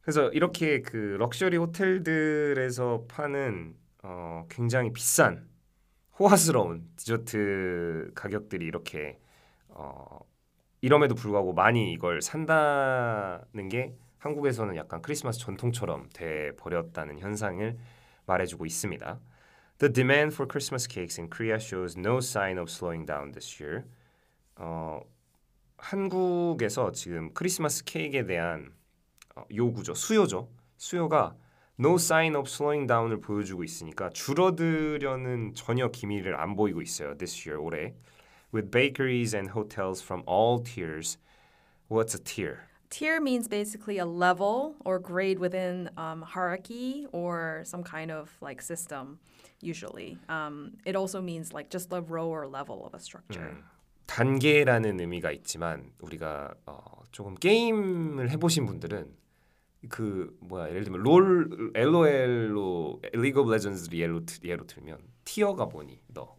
그래서 0.00 0.30
이렇게 0.30 0.80
그 0.82 1.16
럭셔리 1.18 1.56
호텔들에서 1.58 3.04
파는 3.08 3.74
어, 4.02 4.46
굉장히 4.48 4.92
비싼 4.92 5.48
호화스러운 6.18 6.88
디저트 6.96 8.12
가격들이 8.14 8.64
이렇게 8.64 9.18
어, 9.68 10.20
이럼에도 10.80 11.14
불구하고 11.14 11.52
많이 11.52 11.92
이걸 11.92 12.22
산다는 12.22 13.68
게 13.68 13.96
한국에서는 14.18 14.76
약간 14.76 15.02
크리스마스 15.02 15.38
전통처럼 15.40 16.08
돼 16.12 16.52
버렸다는 16.56 17.18
현상을 17.18 17.76
말해주고 18.26 18.66
있습니다. 18.66 19.20
The 19.78 19.92
demand 19.92 20.34
for 20.34 20.48
Christmas 20.48 20.86
cakes 20.86 21.18
in 21.18 21.28
Korea 21.28 21.58
shows 21.58 21.98
no 21.98 22.18
sign 22.18 22.58
of 22.58 22.70
slowing 22.70 23.06
down 23.06 23.32
this 23.32 23.62
year. 23.62 23.84
어, 24.56 25.00
한국에서 25.78 26.92
지금 26.92 27.32
크리스마스 27.34 27.84
케이크에 27.84 28.24
대한 28.24 28.72
어, 29.34 29.44
요구죠, 29.54 29.94
수요죠. 29.94 30.48
수요가 30.76 31.36
no 31.78 31.96
sign 31.96 32.34
of 32.36 32.48
slowing 32.48 32.86
down을 32.86 33.20
보여주고 33.20 33.62
있으니까 33.64 34.08
줄어들려는 34.10 35.52
전혀 35.54 35.88
기미를 35.90 36.40
안 36.40 36.56
보이고 36.56 36.80
있어요. 36.80 37.16
This 37.18 37.46
year 37.46 37.62
올해 37.62 37.94
with 38.52 38.70
bakeries 38.70 39.36
and 39.36 39.52
hotels 39.52 40.02
from 40.02 40.22
all 40.26 40.62
tiers. 40.62 41.18
What's 41.88 42.14
a 42.14 42.22
tier? 42.22 42.68
Tier 42.90 43.20
means 43.20 43.48
basically 43.48 43.98
a 43.98 44.04
level 44.06 44.74
or 44.84 44.98
grade 44.98 45.38
within 45.38 45.90
um, 45.96 46.22
hierarchy 46.22 47.06
or 47.12 47.62
some 47.64 47.82
kind 47.82 48.10
of 48.10 48.30
like 48.40 48.62
system. 48.62 49.18
Usually, 49.60 50.18
um, 50.28 50.72
it 50.84 50.94
also 50.96 51.20
means 51.20 51.52
like 51.52 51.68
just 51.70 51.92
a 51.92 52.00
row 52.00 52.28
or 52.28 52.46
level 52.46 52.84
of 52.86 52.94
a 52.94 52.98
structure. 53.00 53.56
단계라는 54.06 55.00
의미가 55.00 55.32
있지만 55.32 55.90
우리가 55.98 56.54
어, 56.66 57.02
조금 57.10 57.34
게임을 57.34 58.30
해보신 58.30 58.66
분들은 58.66 59.10
그 59.88 60.36
뭐야 60.40 60.68
예를 60.70 60.84
들면 60.84 61.02
롤 61.02 61.72
LOL로 61.74 63.00
League 63.12 63.40
of 63.40 63.50
Legends를 63.52 63.98
예로 63.98 64.24
들- 64.24 64.48
예로 64.48 64.66
들면 64.66 64.98
tier가 65.24 65.66
뭐니 65.66 66.00
너 66.08 66.36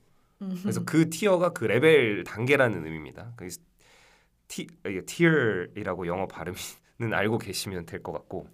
그래서 0.61 0.83
그 0.85 1.09
tier가 1.09 1.49
그 1.49 1.65
레벨 1.65 2.23
단계라는 2.23 2.85
의미입니다. 2.85 3.33
그래서 3.35 3.59
티 4.47 4.67
이게 4.85 5.01
tier이라고 5.05 6.07
영어 6.07 6.27
발음은 6.27 6.57
알고 7.13 7.37
계시면 7.39 7.85
될 7.85 8.01
것 8.03 8.11
같고 8.13 8.47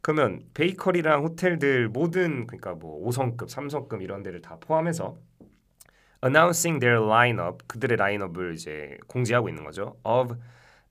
그러면 0.00 0.42
베이커리랑 0.54 1.24
호텔들 1.24 1.88
모든 1.88 2.46
그러니까 2.46 2.74
뭐 2.74 3.04
5성급, 3.08 3.48
3성급 3.48 4.02
이런 4.02 4.22
데를 4.22 4.40
다 4.40 4.56
포함해서 4.60 5.18
announcing 6.24 6.80
their 6.80 7.00
lineup 7.04 7.66
그들의 7.66 7.96
라인업을 7.96 8.54
이제 8.54 8.98
공지하고 9.06 9.48
있는 9.48 9.64
거죠. 9.64 9.96
of 10.04 10.36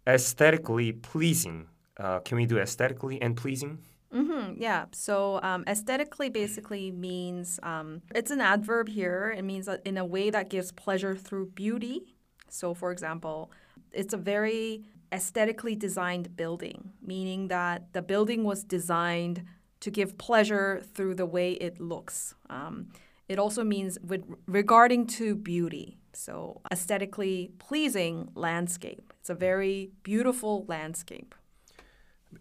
aesthetically 0.07 0.91
pleasing. 0.93 1.67
Uh, 1.97 2.19
can 2.25 2.37
we 2.37 2.45
do 2.45 2.59
aesthetically 2.59 3.19
and 3.21 3.35
pleasing? 3.35 3.79
hmm 4.11 4.53
yeah. 4.57 4.85
So 4.93 5.39
um, 5.43 5.63
aesthetically 5.67 6.29
basically 6.29 6.91
means 6.91 7.59
um, 7.63 8.01
it's 8.13 8.31
an 8.31 8.39
adverb 8.41 8.87
here. 8.87 9.33
It 9.35 9.43
means 9.43 9.67
in 9.85 9.97
a 9.97 10.05
way 10.05 10.29
that 10.29 10.49
gives 10.49 10.71
pleasure 10.71 11.15
through 11.15 11.51
beauty. 11.55 12.15
So, 12.49 12.73
for 12.73 12.91
example, 12.91 13.51
it's 13.94 14.12
a 14.12 14.16
very 14.16 14.84
aesthetically 15.12 15.74
designed 15.74 16.36
building, 16.36 16.92
meaning 17.02 17.48
that 17.48 17.92
the 17.92 18.02
building 18.02 18.44
was 18.44 18.62
designed 18.62 19.44
to 19.80 19.90
give 19.90 20.18
pleasure 20.18 20.82
through 20.94 21.14
the 21.14 21.26
way 21.26 21.52
it 21.52 21.80
looks. 21.80 22.34
Um, 22.48 22.88
it 23.28 23.38
also 23.38 23.64
means 23.64 23.98
with 24.00 24.24
regarding 24.46 25.06
to 25.18 25.34
beauty. 25.34 25.98
So, 26.12 26.60
aesthetically 26.72 27.52
pleasing 27.58 28.30
landscape. 28.34 29.12
It's 29.20 29.30
a 29.30 29.34
very 29.34 29.92
beautiful 30.02 30.64
landscape. 30.68 31.34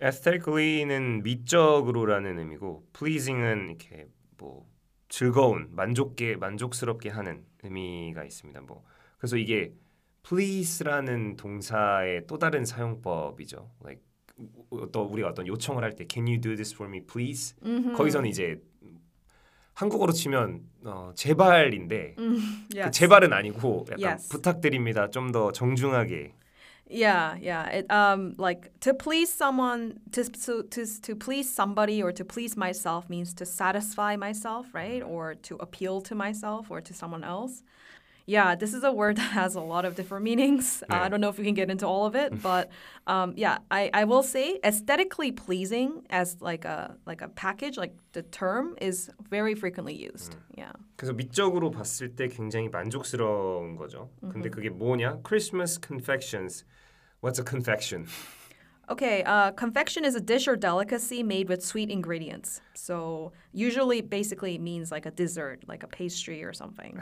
aesthetically는 0.01 1.23
미적으로라는 1.23 2.37
의미고 2.39 2.87
pleasing은 2.93 3.69
이렇게 3.69 4.07
뭐 4.37 4.67
즐거운, 5.09 5.69
만족게 5.71 6.35
만족스럽게 6.35 7.09
하는 7.09 7.45
의미가 7.63 8.23
있습니다. 8.23 8.61
뭐 8.61 8.83
그래서 9.17 9.37
이게 9.37 9.73
please라는 10.24 11.36
동사의 11.36 12.26
또 12.26 12.38
다른 12.38 12.64
사용법이죠. 12.64 13.70
like 13.84 14.02
또 14.92 15.02
우리가 15.04 15.28
어떤 15.28 15.46
요청을 15.46 15.84
할 15.84 15.94
때 15.94 16.06
can 16.10 16.26
you 16.26 16.40
do 16.40 16.56
this 16.56 16.74
for 16.74 16.90
me 16.90 17.00
please? 17.06 17.54
거기서는 17.96 18.28
이제 18.28 18.60
한국어로 19.74 20.12
치면 20.12 20.62
어, 20.84 21.12
제발인데 21.14 22.14
그 22.16 22.40
Yes. 22.76 22.90
제발은 22.98 23.32
아니고 23.32 23.86
약간 23.90 24.02
Yes. 24.12 24.28
부탁드립니다. 24.28 25.10
좀 25.10 25.30
더 25.32 25.52
정중하게 25.52 26.32
Yeah, 26.86 27.34
yeah. 27.40 27.64
It 27.72 27.86
um 27.90 28.34
like 28.38 28.68
to 28.80 28.92
please 28.92 29.32
someone 29.32 29.94
to 30.12 30.22
to 30.24 30.62
to 30.68 30.84
to 31.00 31.16
please 31.16 31.48
somebody 31.48 32.02
or 32.02 32.12
to 32.12 32.24
please 32.26 32.56
myself 32.58 33.08
means 33.08 33.32
to 33.36 33.46
satisfy 33.46 34.16
myself, 34.16 34.68
right? 34.74 35.02
Or 35.02 35.34
to 35.48 35.56
appeal 35.60 36.02
to 36.02 36.14
myself 36.14 36.70
or 36.70 36.82
to 36.82 36.92
someone 36.92 37.24
else. 37.24 37.64
Yeah, 38.29 38.53
this 38.53 38.75
is 38.75 38.83
a 38.83 38.91
word 38.91 39.17
that 39.17 39.31
has 39.31 39.55
a 39.55 39.61
lot 39.61 39.85
of 39.85 39.95
different 39.95 40.23
meanings. 40.23 40.83
Uh, 40.87 40.97
I 40.97 41.09
don't 41.09 41.19
know 41.19 41.29
if 41.29 41.39
we 41.39 41.45
can 41.45 41.55
get 41.55 41.71
into 41.71 41.87
all 41.87 42.05
of 42.05 42.13
it, 42.15 42.43
but 42.43 42.69
um, 43.07 43.33
yeah, 43.35 43.57
I, 43.71 43.89
I 43.91 44.03
will 44.03 44.21
say 44.21 44.59
aesthetically 44.63 45.31
pleasing 45.31 46.05
as 46.11 46.37
like 46.39 46.63
a 46.63 46.95
like 47.07 47.23
a 47.23 47.29
package, 47.29 47.75
like 47.75 47.95
the 48.13 48.21
term 48.21 48.75
is 48.79 49.09
very 49.31 49.55
frequently 49.55 49.95
used. 49.95 50.35
Yeah. 50.55 50.73
그래서 50.95 51.13
미적으로 51.13 51.71
봤을 51.71 52.15
때 52.15 52.27
굉장히 52.27 52.69
만족스러운 52.69 53.75
거죠. 53.75 54.09
근데 54.21 54.51
그게 54.51 54.69
뭐냐? 54.69 55.23
Christmas 55.23 55.79
confections. 55.79 56.63
What's 57.21 57.39
a 57.39 57.43
confection? 57.43 58.05
Okay, 58.91 59.23
uh, 59.23 59.51
confection 59.51 60.05
is 60.05 60.15
a 60.15 60.19
dish 60.21 60.47
or 60.47 60.55
delicacy 60.55 61.23
made 61.23 61.47
with 61.47 61.63
sweet 61.63 61.89
ingredients. 61.89 62.61
So 62.75 63.33
usually, 63.53 64.01
basically, 64.01 64.55
it 64.55 64.61
means 64.61 64.91
like 64.91 65.05
a 65.05 65.11
dessert, 65.11 65.63
like 65.67 65.83
a 65.83 65.87
pastry 65.87 66.43
or 66.43 66.53
something. 66.53 66.99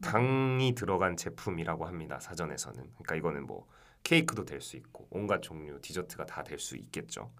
당이 0.00 0.74
들어간 0.74 1.16
제품이라고 1.16 1.86
합니다. 1.86 2.20
사전에서는. 2.20 2.78
그러니까 2.94 3.16
이거는 3.16 3.46
뭐 3.46 3.68
케이크도 4.02 4.44
될 4.44 4.60
수 4.60 4.76
있고 4.76 5.08
온갖 5.10 5.42
종류 5.42 5.80
디저트가 5.80 6.26
다 6.26 6.42
될 6.44 6.58
수 6.58 6.76
있겠죠. 6.76 7.32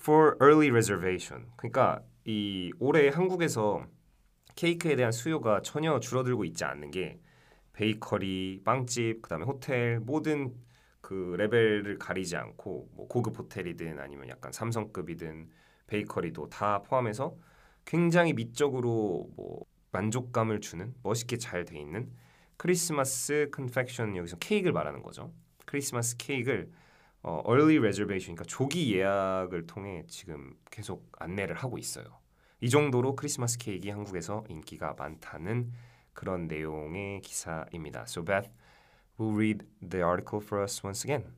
For 0.00 0.36
early 0.42 0.70
reservation. 0.70 1.46
그러니까 1.56 2.02
이 2.24 2.72
올해 2.78 3.08
한국에서 3.08 3.86
케이크에 4.56 4.96
대한 4.96 5.12
수요가 5.12 5.62
전혀 5.62 5.98
줄어들고 6.00 6.44
있지 6.46 6.64
않는 6.64 6.90
게 6.90 7.20
베이커리, 7.72 8.62
빵집, 8.64 9.22
그다음에 9.22 9.44
호텔 9.44 10.00
모든 10.00 10.54
그 11.00 11.34
레벨을 11.38 11.98
가리지 11.98 12.36
않고 12.36 12.90
뭐 12.94 13.08
고급 13.08 13.38
호텔이든 13.38 13.98
아니면 14.00 14.28
약간 14.28 14.52
삼성급이든 14.52 15.50
베이커리도 15.86 16.48
다 16.50 16.82
포함해서 16.82 17.36
굉장히 17.84 18.32
미적으로 18.34 19.30
뭐 19.36 19.64
만족감을 19.92 20.60
주는 20.60 20.94
멋있게 21.02 21.36
잘 21.36 21.64
돼 21.64 21.78
있는 21.78 22.10
크리스마스 22.56 23.48
confection 23.52 24.16
여기서 24.16 24.36
케이크를 24.38 24.72
말하는 24.72 25.02
거죠. 25.02 25.32
크리스마스 25.66 26.16
케이크를 26.16 26.70
어, 27.22 27.40
early 27.46 27.78
reservation, 27.78 28.34
그러니까 28.34 28.44
조기 28.44 28.96
예약을 28.96 29.66
통해 29.68 30.04
지금 30.08 30.56
계속 30.70 31.06
안내를 31.18 31.54
하고 31.54 31.78
있어요. 31.78 32.04
이 32.60 32.68
정도로 32.68 33.14
크리스마스 33.14 33.58
케이크 33.58 33.88
한국에서 33.88 34.44
인기가 34.48 34.94
많다는 34.98 35.72
그런 36.14 36.48
내용의 36.48 37.20
기사입니다. 37.20 38.02
So 38.08 38.24
Beth 38.24 38.50
will 39.20 39.36
read 39.36 39.64
the 39.80 40.04
article 40.04 40.40
for 40.44 40.62
us 40.62 40.84
once 40.84 41.04
again. 41.04 41.32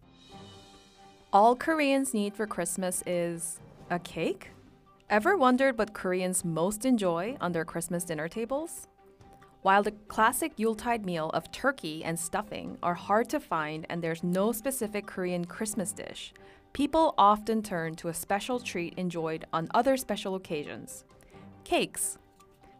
All 1.32 1.54
Koreans 1.54 2.14
need 2.14 2.34
for 2.34 2.46
Christmas 2.46 3.02
is 3.06 3.60
a 3.90 3.98
cake? 3.98 4.53
Ever 5.10 5.36
wondered 5.36 5.76
what 5.76 5.92
Koreans 5.92 6.46
most 6.46 6.86
enjoy 6.86 7.36
on 7.38 7.52
their 7.52 7.66
Christmas 7.66 8.04
dinner 8.04 8.26
tables? 8.26 8.88
While 9.60 9.82
the 9.82 9.92
classic 10.08 10.52
Yuletide 10.56 11.04
meal 11.04 11.28
of 11.30 11.52
turkey 11.52 12.02
and 12.02 12.18
stuffing 12.18 12.78
are 12.82 12.94
hard 12.94 13.28
to 13.28 13.38
find 13.38 13.84
and 13.90 14.02
there's 14.02 14.24
no 14.24 14.50
specific 14.50 15.06
Korean 15.06 15.44
Christmas 15.44 15.92
dish, 15.92 16.32
people 16.72 17.14
often 17.18 17.62
turn 17.62 17.96
to 17.96 18.08
a 18.08 18.14
special 18.14 18.58
treat 18.58 18.94
enjoyed 18.94 19.44
on 19.52 19.68
other 19.74 19.98
special 19.98 20.36
occasions 20.36 21.04
cakes. 21.64 22.16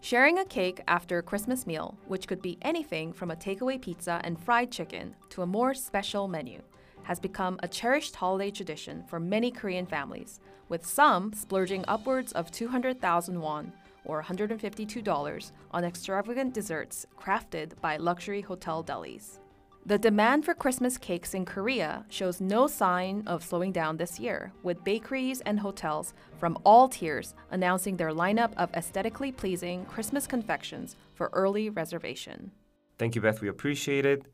Sharing 0.00 0.38
a 0.38 0.44
cake 0.46 0.80
after 0.88 1.18
a 1.18 1.22
Christmas 1.22 1.66
meal, 1.66 1.96
which 2.06 2.26
could 2.26 2.40
be 2.40 2.58
anything 2.62 3.12
from 3.12 3.30
a 3.30 3.36
takeaway 3.36 3.80
pizza 3.80 4.20
and 4.24 4.40
fried 4.40 4.70
chicken 4.70 5.14
to 5.30 5.42
a 5.42 5.46
more 5.46 5.74
special 5.74 6.26
menu, 6.28 6.62
has 7.04 7.20
become 7.20 7.58
a 7.62 7.68
cherished 7.68 8.16
holiday 8.16 8.50
tradition 8.50 9.04
for 9.08 9.18
many 9.18 9.50
Korean 9.50 9.86
families, 9.86 10.40
with 10.68 10.84
some 10.84 11.32
splurging 11.32 11.84
upwards 11.88 12.32
of 12.32 12.50
200,000 12.50 13.40
won 13.40 13.72
or 14.04 14.22
$152 14.22 15.52
on 15.70 15.84
extravagant 15.84 16.52
desserts 16.52 17.06
crafted 17.18 17.80
by 17.80 17.96
luxury 17.96 18.40
hotel 18.40 18.84
delis. 18.84 19.38
The 19.86 19.98
demand 19.98 20.46
for 20.46 20.54
Christmas 20.54 20.96
cakes 20.96 21.34
in 21.34 21.44
Korea 21.44 22.06
shows 22.08 22.40
no 22.40 22.66
sign 22.66 23.22
of 23.26 23.44
slowing 23.44 23.70
down 23.70 23.98
this 23.98 24.18
year, 24.18 24.50
with 24.62 24.82
bakeries 24.82 25.42
and 25.42 25.60
hotels 25.60 26.14
from 26.38 26.56
all 26.64 26.88
tiers 26.88 27.34
announcing 27.50 27.98
their 27.98 28.08
lineup 28.08 28.54
of 28.56 28.72
aesthetically 28.72 29.30
pleasing 29.30 29.84
Christmas 29.84 30.26
confections 30.26 30.96
for 31.12 31.28
early 31.34 31.68
reservation. 31.68 32.50
Thank 32.96 33.14
you, 33.14 33.20
Beth. 33.20 33.42
We 33.42 33.48
appreciate 33.48 34.06
it. 34.06 34.24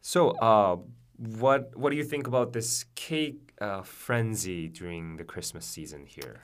So, 0.00 0.30
uh, 0.30 0.76
what 1.18 1.76
what 1.76 1.90
do 1.90 1.96
you 1.96 2.04
think 2.04 2.26
about 2.26 2.52
this 2.52 2.84
cake 2.94 3.52
uh, 3.60 3.82
frenzy 3.82 4.68
during 4.68 5.16
the 5.16 5.24
Christmas 5.24 5.64
season 5.64 6.06
here? 6.06 6.42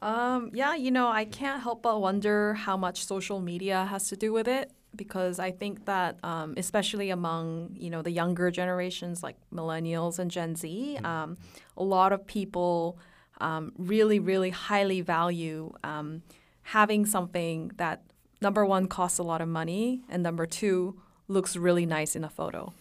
Um, 0.00 0.50
yeah, 0.52 0.74
you 0.76 0.90
know, 0.90 1.08
I 1.08 1.24
can't 1.24 1.62
help 1.62 1.82
but 1.82 2.00
wonder 2.00 2.54
how 2.54 2.76
much 2.76 3.04
social 3.04 3.40
media 3.40 3.84
has 3.86 4.08
to 4.08 4.16
do 4.16 4.32
with 4.32 4.46
it 4.46 4.70
because 4.94 5.38
I 5.38 5.50
think 5.50 5.86
that, 5.86 6.18
um, 6.22 6.54
especially 6.56 7.10
among 7.10 7.76
you 7.78 7.90
know 7.90 8.02
the 8.02 8.10
younger 8.10 8.50
generations 8.50 9.22
like 9.22 9.36
millennials 9.52 10.18
and 10.18 10.30
Gen 10.30 10.56
Z, 10.56 10.98
um, 11.04 11.36
a 11.76 11.82
lot 11.82 12.12
of 12.12 12.26
people 12.26 12.98
um, 13.40 13.72
really, 13.76 14.18
really 14.18 14.50
highly 14.50 15.00
value 15.00 15.72
um, 15.84 16.22
having 16.62 17.06
something 17.06 17.70
that 17.76 18.02
number 18.40 18.64
one 18.64 18.86
costs 18.86 19.18
a 19.18 19.22
lot 19.22 19.40
of 19.40 19.48
money 19.48 20.02
and 20.08 20.22
number 20.22 20.46
two 20.46 21.00
looks 21.28 21.56
really 21.56 21.86
nice 21.86 22.16
in 22.16 22.24
a 22.24 22.28
photo. 22.28 22.72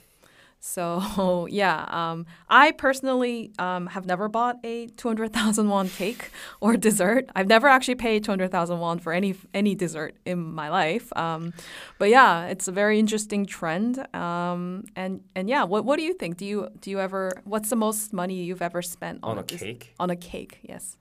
So 0.59 1.47
yeah, 1.51 1.85
um, 1.89 2.25
I 2.49 2.71
personally 2.71 3.51
um, 3.59 3.87
have 3.87 4.05
never 4.05 4.27
bought 4.27 4.57
a 4.63 4.87
two 4.87 5.07
hundred 5.07 5.33
thousand 5.33 5.69
won 5.69 5.87
cake 5.89 6.31
or 6.59 6.75
dessert. 6.77 7.29
I've 7.35 7.47
never 7.47 7.67
actually 7.67 7.95
paid 7.95 8.23
two 8.23 8.31
hundred 8.31 8.51
thousand 8.51 8.79
won 8.79 8.99
for 8.99 9.13
any 9.13 9.35
any 9.53 9.75
dessert 9.75 10.15
in 10.25 10.39
my 10.39 10.69
life. 10.69 11.11
Um, 11.15 11.53
but 11.99 12.09
yeah, 12.09 12.47
it's 12.47 12.67
a 12.67 12.71
very 12.71 12.99
interesting 12.99 13.45
trend. 13.45 13.99
Um, 14.15 14.85
and 14.95 15.21
and 15.35 15.47
yeah, 15.49 15.63
what 15.63 15.85
what 15.85 15.97
do 15.97 16.03
you 16.03 16.13
think? 16.13 16.37
Do 16.37 16.45
you 16.45 16.69
do 16.81 16.89
you 16.89 16.99
ever? 16.99 17.31
What's 17.45 17.69
the 17.69 17.75
most 17.77 18.13
money 18.13 18.43
you've 18.43 18.61
ever 18.61 18.81
spent 18.81 19.19
On 19.23 19.37
on, 19.37 19.43
a 19.43 19.43
dis- 19.43 19.61
cake? 19.61 19.93
On 19.99 20.09
a 20.09 20.15
cake, 20.15 20.59
yes. 20.63 20.97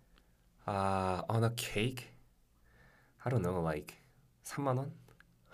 Uh, 0.66 1.22
on 1.28 1.44
a 1.44 1.50
cake? 1.50 2.10
I 3.24 3.30
don't 3.30 3.42
know, 3.42 3.60
like 3.60 3.94
3만 4.46 4.76
원? 4.78 4.92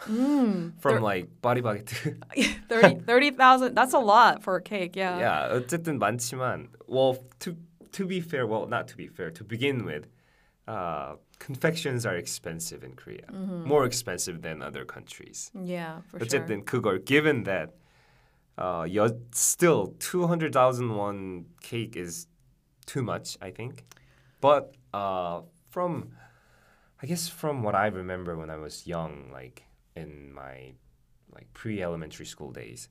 Mm, 0.07 0.79
From 0.79 0.95
Thir- 0.97 1.01
like 1.01 1.27
파리바게트. 1.41 2.19
30 2.69 2.99
30,000. 3.05 3.73
That's 3.75 3.93
a 3.93 3.99
lot 3.99 4.43
for 4.43 4.55
a 4.55 4.61
cake. 4.61 4.95
Yeah. 4.95 5.17
yeah, 5.19 5.49
어쨌든 5.51 5.97
많지만 5.99 6.67
well 6.87 7.17
to 7.39 7.55
to 7.93 8.05
be 8.05 8.21
fair, 8.21 8.45
well 8.45 8.67
not 8.67 8.87
to 8.89 8.95
be 8.95 9.07
fair, 9.07 9.31
to 9.31 9.43
begin 9.43 9.85
with, 9.85 10.05
uh, 10.67 11.15
confections 11.39 12.05
are 12.05 12.15
expensive 12.15 12.83
in 12.83 12.93
Korea. 12.93 13.25
More 13.31 13.85
expensive 13.85 14.41
than 14.43 14.61
other 14.61 14.85
countries. 14.85 15.49
Yeah, 15.57 16.01
for 16.05 16.19
sure. 16.19 16.27
어쨌든 16.27 16.63
그걸 16.63 17.03
given 17.03 17.43
that 17.45 17.73
uh, 18.57 18.85
여, 18.85 19.09
still 19.33 19.95
200,000 19.99 20.95
won 20.95 21.45
cake 21.61 21.95
is 21.95 22.27
too 22.85 23.01
much, 23.01 23.37
I 23.41 23.49
think. 23.51 23.83
But 24.41 24.75
uh, 24.93 25.41
from 25.69 26.11
I 27.01 27.07
guess 27.07 27.27
from 27.27 27.63
what 27.63 27.73
I 27.73 27.87
remember 27.87 28.37
when 28.37 28.49
I 28.51 28.57
was 28.57 28.85
young, 28.85 29.29
like 29.33 29.63
in 29.96 30.32
my 30.32 30.72
like 31.34 31.52
pre-elementary 31.54 32.26
school 32.26 32.52
days, 32.52 32.88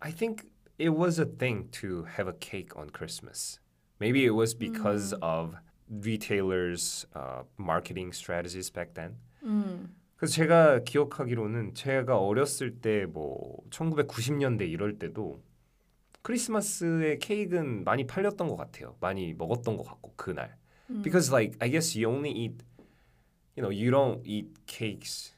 I 0.00 0.10
think 0.10 0.46
it 0.78 0.90
was 0.90 1.18
a 1.18 1.24
thing 1.24 1.68
to 1.80 2.04
have 2.04 2.28
a 2.28 2.32
cake 2.34 2.76
on 2.76 2.90
Christmas. 2.90 3.58
Maybe 3.98 4.26
it 4.26 4.34
was 4.34 4.54
because 4.54 5.14
of 5.22 5.56
retailers' 5.88 7.06
uh, 7.14 7.42
marketing 7.56 8.12
strategies 8.12 8.70
back 8.70 8.94
then. 8.94 9.16
Mm. 9.44 9.88
그래서 10.16 10.32
제가 10.34 10.80
기억하기로는 10.84 11.74
제가 11.74 12.18
어렸을 12.18 12.80
때 12.80 13.04
뭐 13.06 13.58
1990년대 13.70 14.62
이럴 14.68 14.98
때도 14.98 15.42
크리스마스에 16.22 17.18
케이크는 17.18 17.84
많이 17.84 18.06
팔렸던 18.06 18.48
것 18.48 18.56
같아요. 18.56 18.96
많이 19.00 19.34
먹었던 19.34 19.76
것 19.76 19.84
같고 19.84 20.14
그날. 20.16 20.56
Because 21.02 21.30
like 21.32 21.56
I 21.60 21.68
guess 21.68 21.96
you 21.96 22.08
only 22.08 22.30
eat, 22.30 22.64
you 23.56 23.62
know, 23.62 23.70
you 23.70 23.90
don't 23.90 24.20
eat 24.24 24.48
cakes 24.66 25.35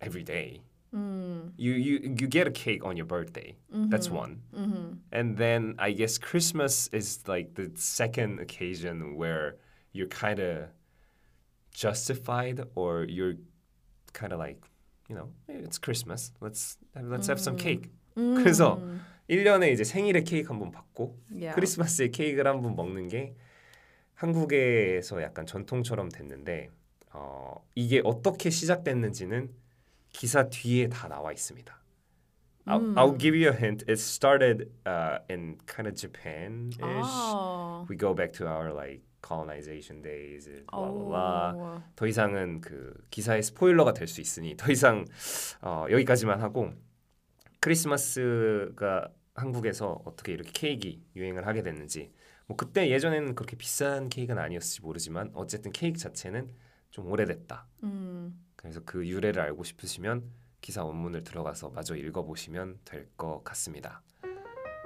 every 0.00 0.22
day. 0.22 0.60
Mm. 0.94 1.52
You 1.56 1.72
you 1.72 1.94
you 2.18 2.26
get 2.26 2.46
a 2.48 2.50
cake 2.50 2.84
on 2.84 2.96
your 2.96 3.06
birthday. 3.06 3.54
That's 3.70 4.10
one. 4.10 4.42
Mm-hmm. 4.52 4.86
And 5.12 5.36
then 5.36 5.74
I 5.78 5.92
guess 5.92 6.18
Christmas 6.18 6.88
is 6.92 7.22
like 7.28 7.54
the 7.54 7.70
second 7.76 8.40
occasion 8.40 9.14
where 9.16 9.54
you're 9.92 10.08
kind 10.10 10.40
of 10.40 10.68
justified 11.72 12.64
or 12.74 13.04
you're 13.04 13.34
kind 14.12 14.32
of 14.32 14.38
like, 14.40 14.58
you 15.08 15.14
know, 15.14 15.28
"Hey, 15.46 15.62
it's 15.62 15.78
Christmas. 15.78 16.32
Let's 16.40 16.76
let's 16.96 17.28
have 17.28 17.38
some 17.40 17.56
cake. 17.56 17.88
그래서 18.16 18.82
1년에 19.28 19.70
이제 19.72 19.84
생일에 19.84 20.22
케이크 20.24 20.48
한 20.52 20.58
번 20.58 20.72
받고 20.72 21.14
Yeah. 21.30 21.54
크리스마스에 21.54 22.08
케이크를 22.10 22.50
한 22.50 22.60
번 22.62 22.74
먹는 22.74 23.06
게 23.08 23.34
한국에서 24.14 25.22
약간 25.22 25.46
전통처럼 25.46 26.08
됐는데 26.10 26.68
어, 27.12 27.64
이게 27.74 28.02
어떻게 28.04 28.50
시작됐는지는 28.50 29.48
기사 30.12 30.48
뒤에 30.48 30.88
다 30.88 31.08
나와 31.08 31.32
있습니다. 31.32 31.74
I'll, 32.66 32.94
I'll 32.96 33.18
give 33.18 33.34
you 33.34 33.48
a 33.48 33.56
hint. 33.56 33.84
It 33.88 33.98
started 33.98 34.70
uh, 34.86 35.18
in 35.28 35.56
kind 35.66 35.88
of 35.88 35.94
Japan-ish. 35.96 36.78
Oh. 36.82 37.86
We 37.88 37.96
go 37.96 38.14
back 38.14 38.32
to 38.34 38.46
our 38.46 38.72
like 38.72 39.02
colonization 39.22 40.02
days. 40.02 40.48
blah 40.70 40.90
blah 40.90 41.52
blah. 41.52 41.82
더 41.96 42.06
이상은 42.06 42.60
그 42.60 42.94
기사의 43.10 43.42
스포일러가 43.42 43.92
될 43.94 44.06
수 44.06 44.20
있으니 44.20 44.56
더 44.56 44.70
이상 44.70 45.04
어, 45.62 45.86
여기까지만 45.90 46.40
하고 46.40 46.70
크리스마스가 47.60 49.08
한국에서 49.34 50.00
어떻게 50.04 50.32
이렇게 50.32 50.50
케이크 50.52 50.98
유행을 51.16 51.46
하게 51.46 51.62
됐는지 51.62 52.12
뭐 52.46 52.56
그때 52.56 52.90
예전에는 52.90 53.34
그렇게 53.34 53.56
비싼 53.56 54.08
케이크는 54.08 54.42
아니었을지 54.42 54.82
모르지만 54.82 55.30
어쨌든 55.34 55.72
케이크 55.72 55.98
자체는 55.98 56.50
좀 56.90 57.10
오래됐다. 57.10 57.66
Mm. 57.82 58.32
그래서 58.56 58.80
그 58.84 59.06
유래를 59.06 59.42
알고 59.42 59.64
싶으시면 59.64 60.24
기사 60.60 60.84
원문을 60.84 61.24
들어가서 61.24 61.70
마저 61.70 61.94
읽어보시면 61.96 62.80
될 62.84 63.08
것 63.16 63.42
같습니다. 63.44 64.02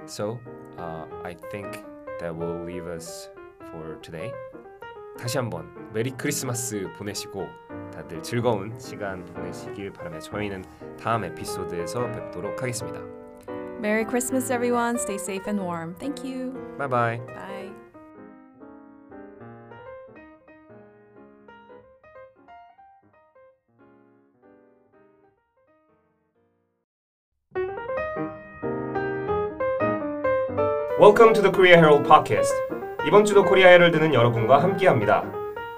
So, 0.05 0.39
uh, 0.77 1.05
I 1.23 1.35
think 1.51 1.71
that 2.19 2.33
will 2.33 2.63
leave 2.65 2.87
us 2.91 3.29
for 3.69 3.99
today. 4.01 4.31
다시 5.17 5.37
한번 5.37 5.91
메리 5.93 6.11
크리스마스 6.11 6.87
보내시고 6.97 7.45
다들 7.93 8.21
즐거운 8.21 8.77
시간 8.79 9.23
보내시길 9.25 9.91
바라며 9.93 10.19
저희는 10.19 10.63
다음 10.99 11.23
에피소드에서 11.23 12.11
뵙도록 12.11 12.61
하겠습니다. 12.61 12.99
Merry 13.79 14.05
Christmas, 14.05 14.51
everyone. 14.51 14.95
Stay 14.97 15.15
safe 15.15 15.45
and 15.47 15.61
warm. 15.61 15.95
Thank 15.97 16.23
you. 16.23 16.53
바이바이. 16.77 17.17
Bye. 17.25 17.54
Welcome 31.05 31.35
to 31.35 31.43
the 31.43 31.51
Korea 31.51 31.77
Herald 31.77 32.09
Podcast. 32.09 32.51
이번 33.07 33.25
주도 33.25 33.45
코리아 33.45 33.69
헤럴드는 33.69 34.15
여러분과 34.15 34.63
함께합니다. 34.63 35.23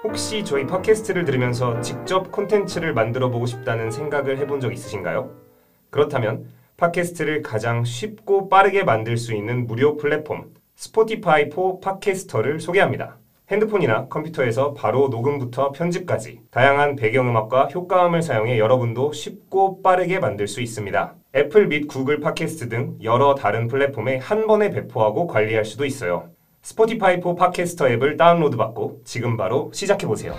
혹시 0.01 0.41
저희 0.45 0.65
팟캐스트를 0.65 1.25
들으면서 1.25 1.81
직접 1.81 2.31
콘텐츠를 2.31 2.93
만들어 2.93 3.29
보고 3.29 3.45
싶다는 3.45 3.91
생각을 3.91 4.37
해본 4.37 4.61
적 4.61 4.71
있으신가요? 4.71 5.29
그렇다면 5.89 6.47
팟캐스트를 6.77 7.41
가장 7.41 7.83
쉽고 7.83 8.47
빠르게 8.47 8.85
만들 8.85 9.17
수 9.17 9.33
있는 9.33 9.67
무료 9.67 9.97
플랫폼 9.97 10.53
스포티파이 10.77 11.49
포 11.49 11.81
팟캐스터를 11.81 12.61
소개합니다. 12.61 13.17
핸드폰이나 13.51 14.07
컴퓨터에서 14.07 14.75
바로 14.75 15.09
녹음부터 15.09 15.73
편집까지 15.73 16.39
다양한 16.51 16.95
배경음악과 16.95 17.65
효과음을 17.65 18.21
사용해 18.21 18.57
여러분도 18.59 19.11
쉽고 19.11 19.81
빠르게 19.81 20.19
만들 20.19 20.47
수 20.47 20.61
있습니다. 20.61 21.15
애플 21.38 21.67
및 21.67 21.88
구글 21.88 22.19
팟캐스트 22.19 22.67
등 22.67 22.97
여러 23.04 23.36
다른 23.36 23.67
플랫폼에 23.67 24.17
한 24.17 24.47
번에 24.47 24.71
배포하고 24.71 25.28
관리할 25.28 25.65
수도 25.65 25.86
있어요. 25.86 26.32
스포티파이 26.63 27.19
포 27.19 27.36
팟캐스터 27.36 27.89
앱을 27.89 28.17
다운로드 28.17 28.58
받고 28.58 29.02
지금 29.06 29.38
바로 29.38 29.69
시작해 29.71 30.08
보세요. 30.08 30.34